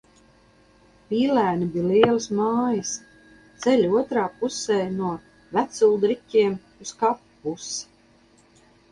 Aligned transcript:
Pīlēni 1.09 1.65
bija 1.73 1.89
lielas 1.89 2.23
mājas, 2.37 2.93
ceļa 3.65 3.91
otrā 4.01 4.23
pusē 4.39 4.77
no 4.93 5.11
Veculdriķiem 5.57 6.57
uz 6.87 6.95
kapu 7.03 7.29
pusi. 7.45 7.85